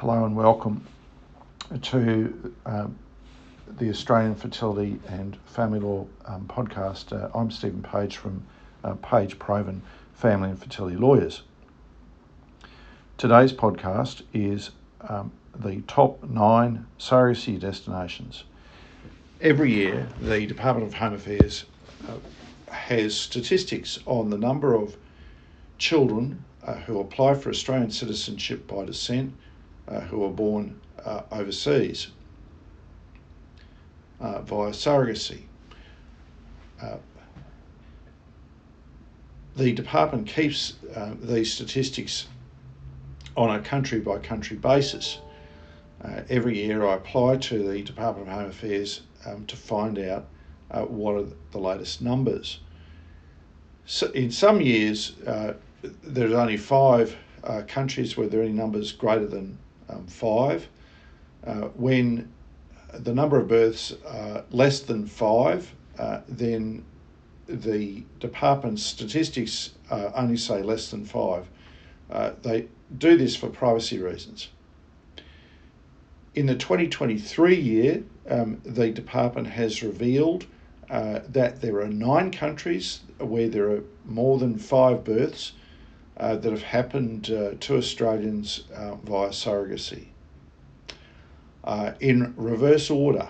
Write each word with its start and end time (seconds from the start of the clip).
Hello 0.00 0.24
and 0.24 0.36
welcome 0.36 0.86
to 1.82 2.54
uh, 2.64 2.86
the 3.78 3.90
Australian 3.90 4.36
Fertility 4.36 5.00
and 5.08 5.36
Family 5.46 5.80
Law 5.80 6.06
um, 6.24 6.46
podcast. 6.46 7.12
Uh, 7.12 7.36
I'm 7.36 7.50
Stephen 7.50 7.82
Page 7.82 8.16
from 8.16 8.46
uh, 8.84 8.94
Page 9.02 9.40
Provan 9.40 9.80
Family 10.14 10.50
and 10.50 10.58
Fertility 10.58 10.96
Lawyers. 10.96 11.42
Today's 13.16 13.52
podcast 13.52 14.22
is 14.32 14.70
um, 15.00 15.32
the 15.58 15.80
top 15.88 16.22
nine 16.22 16.86
surrogacy 17.00 17.58
destinations. 17.58 18.44
Every 19.40 19.74
year, 19.74 20.06
the 20.20 20.46
Department 20.46 20.86
of 20.86 20.94
Home 20.94 21.14
Affairs 21.14 21.64
uh, 22.08 22.72
has 22.72 23.16
statistics 23.16 23.98
on 24.06 24.30
the 24.30 24.38
number 24.38 24.76
of 24.76 24.96
children 25.76 26.44
uh, 26.64 26.74
who 26.74 27.00
apply 27.00 27.34
for 27.34 27.50
Australian 27.50 27.90
citizenship 27.90 28.68
by 28.68 28.84
descent 28.84 29.34
who 30.08 30.24
are 30.24 30.30
born 30.30 30.80
uh, 31.04 31.22
overseas 31.32 32.08
uh, 34.20 34.42
via 34.42 34.70
surrogacy. 34.70 35.42
Uh, 36.82 36.96
the 39.56 39.72
department 39.72 40.26
keeps 40.26 40.74
uh, 40.94 41.14
these 41.20 41.52
statistics 41.52 42.28
on 43.36 43.54
a 43.54 43.60
country 43.60 44.00
by 44.00 44.18
country 44.18 44.56
basis. 44.56 45.18
every 46.28 46.58
year, 46.58 46.86
I 46.86 46.94
apply 46.94 47.36
to 47.36 47.68
the 47.68 47.82
Department 47.82 48.28
of 48.28 48.34
Home 48.34 48.50
Affairs 48.50 49.02
um, 49.26 49.46
to 49.46 49.56
find 49.56 49.98
out 49.98 50.28
what 50.88 51.14
are 51.14 51.26
the 51.50 51.58
latest 51.58 52.02
numbers. 52.02 52.60
So 53.86 54.10
in 54.10 54.30
some 54.30 54.60
years, 54.60 55.18
uh, 55.26 55.54
there's 56.02 56.34
only 56.34 56.58
five 56.58 57.16
uh, 57.42 57.62
countries 57.66 58.16
where 58.16 58.28
there 58.28 58.40
are 58.40 58.44
any 58.44 58.52
numbers 58.52 58.92
greater 58.92 59.26
than 59.26 59.58
um, 59.88 60.06
five. 60.06 60.68
Uh, 61.46 61.68
when 61.76 62.30
the 62.92 63.14
number 63.14 63.38
of 63.38 63.48
births 63.48 63.94
are 64.06 64.44
less 64.50 64.80
than 64.80 65.06
five, 65.06 65.72
uh, 65.98 66.20
then 66.28 66.84
the 67.48 68.02
department's 68.20 68.82
statistics 68.82 69.70
uh, 69.90 70.10
only 70.14 70.36
say 70.36 70.62
less 70.62 70.90
than 70.90 71.04
five. 71.04 71.48
Uh, 72.10 72.32
they 72.42 72.66
do 72.96 73.16
this 73.16 73.36
for 73.36 73.48
privacy 73.48 73.98
reasons. 73.98 74.48
In 76.34 76.46
the 76.46 76.54
2023 76.54 77.56
year, 77.56 78.02
um, 78.28 78.60
the 78.64 78.90
department 78.90 79.48
has 79.48 79.82
revealed 79.82 80.46
uh, 80.90 81.20
that 81.28 81.60
there 81.60 81.80
are 81.80 81.88
nine 81.88 82.30
countries 82.30 83.00
where 83.18 83.48
there 83.48 83.70
are 83.70 83.84
more 84.04 84.38
than 84.38 84.56
five 84.56 85.04
births 85.04 85.52
uh, 86.18 86.36
that 86.36 86.50
have 86.50 86.62
happened 86.62 87.30
uh, 87.30 87.54
to 87.60 87.76
Australians 87.76 88.64
uh, 88.74 88.96
via 88.96 89.28
surrogacy. 89.28 90.06
Uh, 91.62 91.92
in 92.00 92.34
reverse 92.36 92.90
order, 92.90 93.28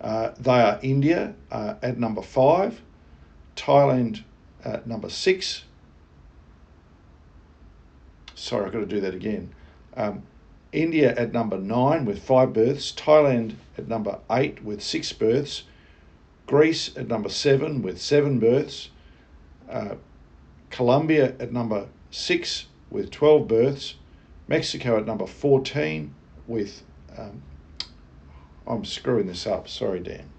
uh, 0.00 0.30
they 0.38 0.60
are 0.60 0.78
India 0.82 1.34
uh, 1.50 1.74
at 1.82 1.98
number 1.98 2.22
five, 2.22 2.80
Thailand 3.56 4.22
at 4.64 4.86
number 4.86 5.10
six. 5.10 5.64
Sorry, 8.34 8.66
I've 8.66 8.72
got 8.72 8.80
to 8.80 8.86
do 8.86 9.00
that 9.00 9.14
again. 9.14 9.52
Um, 9.96 10.22
India 10.70 11.14
at 11.16 11.32
number 11.32 11.58
nine 11.58 12.04
with 12.04 12.22
five 12.22 12.52
births, 12.52 12.92
Thailand 12.92 13.56
at 13.76 13.88
number 13.88 14.18
eight 14.30 14.62
with 14.62 14.82
six 14.82 15.12
births, 15.12 15.64
Greece 16.46 16.96
at 16.96 17.08
number 17.08 17.28
seven 17.28 17.82
with 17.82 18.00
seven 18.00 18.38
births, 18.38 18.90
Colombia 20.70 21.34
at 21.40 21.52
number 21.52 21.88
six 22.10 22.66
with 22.90 23.10
12 23.10 23.46
births, 23.46 23.94
Mexico 24.46 24.96
at 24.96 25.06
number 25.06 25.26
14 25.26 26.14
with, 26.46 26.82
um, 27.16 27.42
I'm 28.66 28.84
screwing 28.84 29.26
this 29.26 29.46
up, 29.46 29.68
sorry, 29.68 30.00
Dan. 30.00 30.30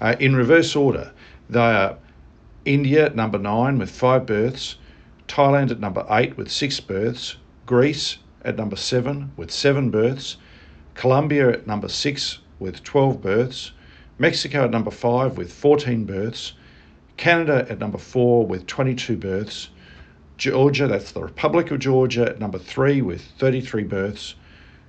Uh, 0.00 0.16
in 0.18 0.34
reverse 0.34 0.74
order, 0.74 1.12
they 1.48 1.60
are 1.60 1.96
India 2.64 3.06
at 3.06 3.14
number 3.14 3.38
nine 3.38 3.78
with 3.78 3.90
five 3.90 4.26
births, 4.26 4.76
Thailand 5.28 5.70
at 5.70 5.80
number 5.80 6.04
eight 6.10 6.36
with 6.36 6.50
six 6.50 6.80
births, 6.80 7.36
Greece 7.66 8.18
at 8.44 8.56
number 8.56 8.76
seven 8.76 9.30
with 9.36 9.50
seven 9.50 9.90
births, 9.90 10.36
Colombia 10.94 11.50
at 11.50 11.66
number 11.66 11.88
six 11.88 12.38
with 12.58 12.82
12 12.82 13.22
births, 13.22 13.72
Mexico 14.18 14.64
at 14.64 14.70
number 14.70 14.90
five 14.90 15.36
with 15.36 15.52
14 15.52 16.04
births, 16.04 16.52
Canada 17.16 17.66
at 17.68 17.78
number 17.78 17.98
four 17.98 18.46
with 18.46 18.66
22 18.66 19.16
births, 19.16 19.68
Georgia, 20.38 20.86
that's 20.86 21.12
the 21.12 21.22
Republic 21.22 21.70
of 21.70 21.78
Georgia, 21.78 22.22
at 22.30 22.40
number 22.40 22.58
three 22.58 23.00
with 23.00 23.22
33 23.38 23.84
births, 23.84 24.34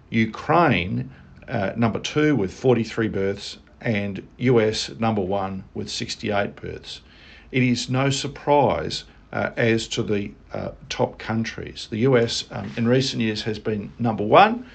Ukraine, 0.09 1.11
uh, 1.47 1.73
number 1.75 1.99
two 1.99 2.35
with 2.35 2.53
43 2.53 3.07
births, 3.07 3.57
and 3.81 4.25
US 4.37 4.89
number 4.99 5.21
one 5.21 5.63
with 5.73 5.89
68 5.89 6.55
births. 6.55 7.01
It 7.51 7.63
is 7.63 7.89
no 7.89 8.09
surprise 8.09 9.03
uh, 9.31 9.51
as 9.57 9.87
to 9.89 10.03
the 10.03 10.31
uh, 10.53 10.71
top 10.89 11.19
countries. 11.19 11.87
The 11.91 11.99
US 11.99 12.45
um, 12.51 12.71
in 12.77 12.87
recent 12.87 13.21
years 13.21 13.41
has 13.43 13.59
been 13.59 13.91
number 13.99 14.23
one, 14.23 14.65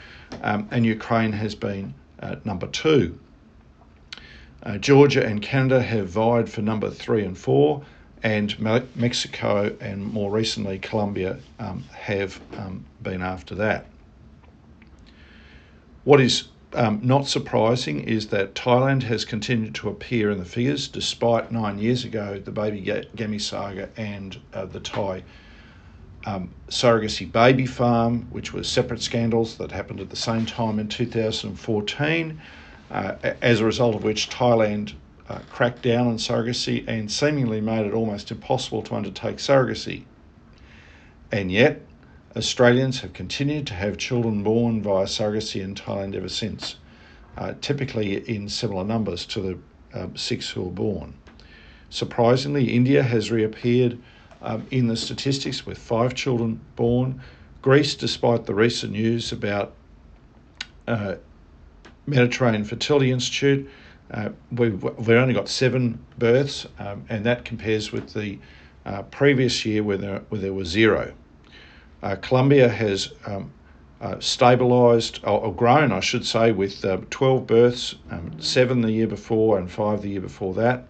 um, 0.43 0.69
and 0.71 0.85
Ukraine 0.85 1.33
has 1.33 1.55
been 1.55 1.95
uh, 2.21 2.37
number 2.45 2.67
two. 2.67 3.19
Uh, 4.69 4.77
Georgia 4.77 5.25
and 5.25 5.41
Canada 5.41 5.83
have 5.83 6.11
vied 6.11 6.51
for 6.51 6.61
number 6.61 6.91
three 6.91 7.25
and 7.25 7.39
four, 7.39 7.83
and 8.23 8.61
Me- 8.61 8.83
Mexico 8.95 9.75
and 9.81 10.05
more 10.05 10.31
recently 10.31 10.79
Colombia 10.79 11.39
um, 11.59 11.85
have 11.95 12.39
um, 12.59 12.85
been 13.03 13.23
after 13.23 13.55
that. 13.55 13.87
What 16.05 16.21
is 16.21 16.49
um, 16.75 17.01
not 17.03 17.27
surprising 17.27 18.01
is 18.01 18.27
that 18.27 18.55
Thailand 18.55 19.05
has 19.05 19.25
continued 19.25 19.75
to 19.77 19.89
appear 19.89 20.31
in 20.31 20.39
the 20.39 20.45
figures 20.45 20.87
despite 20.87 21.51
nine 21.51 21.79
years 21.79 22.05
ago 22.05 22.39
the 22.39 22.51
baby 22.51 22.83
Gammy 23.17 23.39
saga 23.39 23.89
and 23.97 24.39
uh, 24.53 24.67
the 24.67 24.81
Thai 24.81 25.23
um, 26.27 26.51
surrogacy 26.69 27.33
baby 27.33 27.65
farm, 27.65 28.27
which 28.29 28.53
were 28.53 28.65
separate 28.65 29.01
scandals 29.01 29.57
that 29.57 29.73
happened 29.73 30.01
at 30.01 30.11
the 30.11 30.17
same 30.17 30.45
time 30.45 30.79
in 30.79 30.89
2014 30.89 32.31
uh, 32.31 32.43
as 32.91 33.61
a 33.61 33.65
result 33.65 33.95
of 33.95 34.05
which 34.05 34.31
Thailand 34.31 34.95
uh, 35.29 35.41
cracked 35.51 35.83
down 35.83 36.07
on 36.07 36.17
surrogacy 36.17 36.85
and 36.89 37.11
seemingly 37.11 37.61
made 37.61 37.87
it 37.87 37.93
almost 37.93 38.31
impossible 38.31 38.83
to 38.83 38.95
undertake 38.95 39.37
surrogacy. 39.37 40.05
And 41.31 41.53
yet, 41.53 41.83
Australians 42.37 43.01
have 43.01 43.13
continued 43.13 43.67
to 43.67 43.75
have 43.75 43.99
children 43.99 44.43
born 44.43 44.83
via 44.83 45.05
surrogacy 45.05 45.61
in 45.63 45.75
Thailand 45.75 46.15
ever 46.15 46.29
since, 46.29 46.77
uh, 47.37 47.55
typically 47.61 48.17
in 48.29 48.49
similar 48.49 48.85
numbers 48.85 49.27
to 49.27 49.41
the 49.41 49.59
um, 50.01 50.17
six 50.17 50.51
who 50.51 50.63
were 50.63 50.71
born. 50.71 51.15
Surprisingly, 51.91 52.75
India 52.75 53.03
has 53.03 53.31
reappeared 53.31 53.99
um, 54.43 54.67
in 54.71 54.89
the 54.89 54.97
statistics 54.97 55.67
with 55.67 55.79
five 55.79 56.15
children 56.15 56.61
born. 56.77 57.21
Greece, 57.61 57.95
despite 57.95 58.47
the 58.47 58.55
recent 58.55 58.93
news 58.93 59.33
about 59.33 59.75
uh, 60.87 61.17
Mediterranean 62.09 62.65
Fertility 62.65 63.11
Institute. 63.11 63.69
Uh, 64.11 64.31
we've, 64.51 64.83
we've 64.83 65.11
only 65.11 65.35
got 65.35 65.49
seven 65.49 65.99
births, 66.19 66.67
um, 66.79 67.05
and 67.09 67.25
that 67.27 67.45
compares 67.45 67.93
with 67.93 68.15
the 68.15 68.39
uh, 68.87 69.03
previous 69.03 69.65
year 69.67 69.83
where 69.83 69.99
there, 69.99 70.23
where 70.31 70.41
there 70.41 70.55
was 70.55 70.69
zero. 70.69 71.13
Uh, 72.03 72.17
Colombia 72.17 72.69
has 72.69 73.13
um, 73.27 73.53
uh, 74.01 74.15
stabilised, 74.15 75.23
or, 75.25 75.41
or, 75.41 75.55
grown, 75.55 75.93
I 75.93 76.01
should 76.01 76.25
say, 76.25 76.53
with 76.53 76.85
uh, 76.85 76.99
12 77.11 77.47
births, 77.47 77.95
um, 78.11 78.41
seven 78.41 78.81
the 78.81 78.93
year 78.93 79.09
before 79.09 79.59
and 79.59 79.71
five 79.71 80.03
the 80.03 80.09
year 80.11 80.21
before 80.21 80.55
that. 80.55 80.87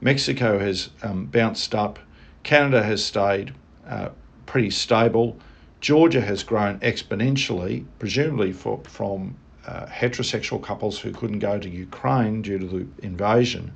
Mexico 0.00 0.58
has 0.58 0.90
um, 1.02 1.26
bounced 1.26 1.74
up. 1.74 1.98
Canada 2.42 2.82
has 2.82 3.04
stayed 3.04 3.54
uh, 3.88 4.10
pretty 4.44 4.70
stable. 4.70 5.36
Georgia 5.80 6.20
has 6.20 6.44
grown 6.44 6.78
exponentially, 6.80 7.84
presumably 7.98 8.52
for, 8.52 8.80
from 8.84 9.34
uh, 9.66 9.86
heterosexual 9.86 10.62
couples 10.62 10.98
who 10.98 11.12
couldn't 11.12 11.40
go 11.40 11.58
to 11.58 11.68
Ukraine 11.68 12.42
due 12.42 12.58
to 12.58 12.66
the 12.66 12.86
invasion. 13.02 13.72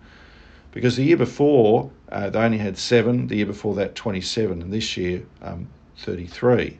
Because 0.72 0.96
the 0.96 1.02
year 1.04 1.16
before, 1.16 1.90
uh, 2.10 2.30
they 2.30 2.38
only 2.38 2.58
had 2.58 2.78
seven, 2.78 3.26
the 3.26 3.36
year 3.36 3.46
before 3.46 3.74
that, 3.74 3.96
27, 3.96 4.62
and 4.62 4.72
this 4.72 4.96
year, 4.96 5.22
um, 5.42 5.66
33. 5.98 6.78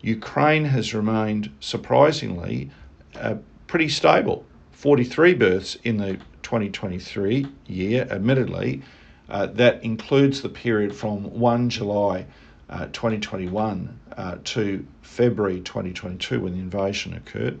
Ukraine 0.00 0.64
has 0.64 0.94
remained 0.94 1.50
surprisingly 1.60 2.70
uh, 3.14 3.36
pretty 3.66 3.88
stable 3.88 4.44
43 4.72 5.34
births 5.34 5.76
in 5.84 5.98
the 5.98 6.14
2023 6.42 7.46
year, 7.66 8.08
admittedly. 8.10 8.82
Uh, 9.28 9.46
that 9.46 9.82
includes 9.84 10.42
the 10.42 10.48
period 10.48 10.94
from 10.94 11.38
1 11.38 11.70
July 11.70 12.26
uh, 12.68 12.86
2021 12.86 14.00
uh, 14.16 14.36
to 14.44 14.84
February 15.02 15.60
2022 15.60 16.40
when 16.40 16.52
the 16.52 16.58
invasion 16.58 17.14
occurred. 17.14 17.58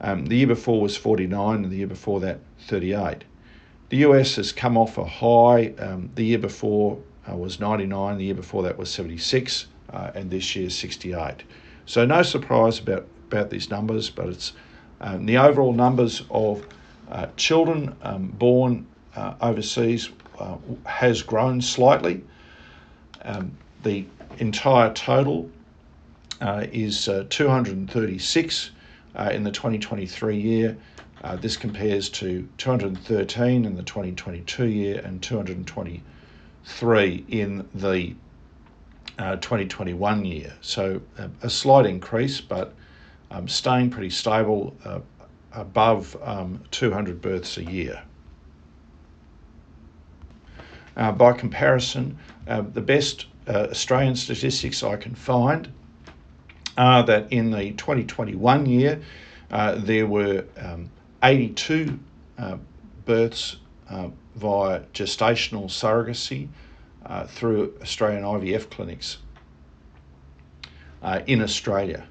Um, 0.00 0.26
the 0.26 0.36
year 0.36 0.46
before 0.46 0.80
was 0.80 0.96
49, 0.96 1.64
and 1.64 1.70
the 1.70 1.76
year 1.76 1.86
before 1.86 2.20
that, 2.20 2.40
38. 2.66 3.24
The 3.90 3.98
US 3.98 4.36
has 4.36 4.52
come 4.52 4.78
off 4.78 4.98
a 4.98 5.04
high 5.04 5.74
um, 5.78 6.10
the 6.14 6.24
year 6.24 6.38
before 6.38 6.98
uh, 7.30 7.36
was 7.36 7.60
99, 7.60 8.18
the 8.18 8.24
year 8.24 8.34
before 8.34 8.62
that 8.62 8.78
was 8.78 8.90
76, 8.90 9.66
uh, 9.92 10.10
and 10.14 10.30
this 10.30 10.56
year 10.56 10.70
68. 10.70 11.42
So 11.86 12.06
no 12.06 12.22
surprise 12.22 12.78
about, 12.78 13.06
about 13.30 13.50
these 13.50 13.68
numbers, 13.70 14.08
but 14.08 14.28
it's 14.28 14.52
um, 15.00 15.26
the 15.26 15.38
overall 15.38 15.72
numbers 15.72 16.22
of 16.30 16.64
uh, 17.10 17.26
children 17.36 17.94
um, 18.02 18.28
born 18.28 18.86
uh, 19.16 19.34
overseas 19.40 20.10
uh, 20.38 20.56
has 20.86 21.22
grown 21.22 21.60
slightly. 21.60 22.22
Um, 23.22 23.52
the 23.82 24.06
entire 24.38 24.92
total 24.94 25.50
uh, 26.40 26.66
is 26.72 27.08
236 27.28 28.70
in 29.16 29.44
the 29.44 29.50
2023 29.50 30.36
year. 30.36 30.76
Uh, 31.22 31.36
this 31.36 31.56
compares 31.56 32.08
to 32.08 32.48
213 32.56 33.66
in 33.66 33.76
the 33.76 33.82
2022 33.82 34.66
year 34.66 35.02
and 35.04 35.22
223 35.22 37.24
in 37.28 37.68
the 37.74 38.14
uh, 39.18 39.36
2021 39.36 40.24
year. 40.24 40.54
So 40.62 41.02
uh, 41.18 41.28
a 41.42 41.50
slight 41.50 41.84
increase, 41.84 42.40
but 42.40 42.74
um, 43.30 43.46
staying 43.48 43.90
pretty 43.90 44.08
stable 44.08 44.74
uh, 44.84 45.00
above 45.52 46.16
um, 46.22 46.62
200 46.70 47.20
births 47.20 47.58
a 47.58 47.64
year. 47.64 48.02
Uh, 50.96 51.12
by 51.12 51.32
comparison, 51.32 52.16
uh, 52.48 52.62
the 52.62 52.80
best 52.80 53.26
Australian 53.46 54.16
statistics 54.16 54.82
I 54.82 54.96
can 54.96 55.14
find 55.14 55.70
are 56.80 57.04
that 57.04 57.32
in 57.32 57.50
the 57.50 57.72
2021 57.72 58.66
year, 58.66 59.00
there 59.50 60.06
were 60.06 60.44
um, 60.56 60.90
82 61.22 61.98
uh, 62.38 62.56
births 63.04 63.56
uh, 63.90 64.08
via 64.36 64.80
gestational 64.94 65.66
surrogacy 65.66 66.48
uh, 67.06 67.26
through 67.26 67.74
Australian 67.82 68.22
IVF 68.22 68.70
clinics 68.70 69.18
uh, 71.02 71.20
in 71.26 71.42
Australia. 71.42 72.06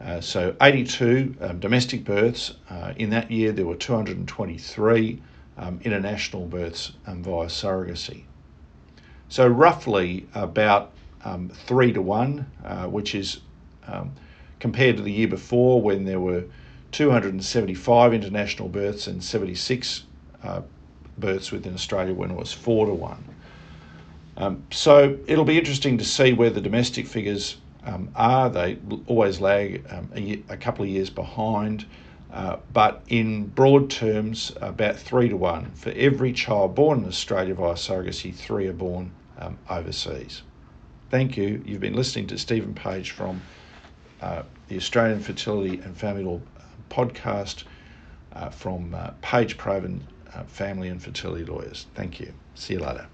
Uh, 0.00 0.20
so 0.20 0.54
82 0.60 1.34
um, 1.40 1.60
domestic 1.60 2.04
births. 2.04 2.54
Uh, 2.70 2.92
in 2.96 3.10
that 3.10 3.30
year, 3.30 3.52
there 3.52 3.66
were 3.66 3.76
223 3.76 5.22
um, 5.58 5.80
international 5.84 6.46
births 6.46 6.92
um, 7.06 7.22
via 7.22 7.46
surrogacy. 7.46 8.22
So 9.28 9.46
roughly 9.46 10.26
about 10.34 10.92
um, 11.24 11.50
three 11.50 11.92
to 11.92 12.00
one, 12.02 12.46
which 12.88 13.14
is 13.14 13.40
um, 13.86 14.12
compared 14.58 14.96
to 14.96 15.02
the 15.02 15.12
year 15.12 15.28
before 15.28 15.80
when 15.80 16.04
there 16.04 16.20
were 16.20 16.44
275 16.92 18.12
international 18.14 18.68
births 18.68 19.06
and 19.06 19.22
76 19.22 20.04
uh, 20.42 20.60
births 21.18 21.52
within 21.52 21.74
Australia 21.74 22.14
when 22.14 22.30
it 22.30 22.36
was 22.36 22.52
4 22.52 22.86
to 22.86 22.94
1. 22.94 23.24
Um, 24.36 24.62
so 24.70 25.18
it'll 25.26 25.44
be 25.44 25.58
interesting 25.58 25.98
to 25.98 26.04
see 26.04 26.32
where 26.32 26.50
the 26.50 26.60
domestic 26.60 27.06
figures 27.06 27.58
um, 27.84 28.10
are. 28.14 28.48
They 28.48 28.78
always 29.06 29.40
lag 29.40 29.84
um, 29.90 30.08
a, 30.14 30.42
a, 30.48 30.56
couple 30.56 30.84
of 30.84 30.90
years 30.90 31.10
behind, 31.10 31.84
uh, 32.32 32.56
but 32.72 33.02
in 33.08 33.46
broad 33.46 33.90
terms, 33.90 34.52
about 34.60 34.96
3 34.96 35.28
to 35.28 35.36
1. 35.36 35.72
For 35.72 35.90
every 35.90 36.32
child 36.32 36.74
born 36.74 37.00
in 37.00 37.06
Australia 37.06 37.54
via 37.54 37.74
surrogacy, 37.74 38.34
three 38.34 38.66
are 38.66 38.72
born 38.72 39.10
um, 39.38 39.58
overseas. 39.68 40.42
Thank 41.10 41.36
you. 41.36 41.62
You've 41.66 41.80
been 41.80 41.94
listening 41.94 42.26
to 42.28 42.38
Stephen 42.38 42.72
Page 42.72 43.10
from 43.10 43.42
uh, 44.20 44.42
the 44.68 44.76
Australian 44.76 45.20
Fertility 45.20 45.80
and 45.80 45.96
Family 45.96 46.24
Law 46.24 46.40
podcast 46.90 47.64
uh, 48.32 48.50
from 48.50 48.94
uh, 48.94 49.10
Page 49.22 49.56
Provan 49.56 50.00
uh, 50.34 50.44
Family 50.44 50.88
and 50.88 51.02
Fertility 51.02 51.44
Lawyers. 51.44 51.86
Thank 51.94 52.20
you. 52.20 52.32
See 52.54 52.74
you 52.74 52.80
later. 52.80 53.06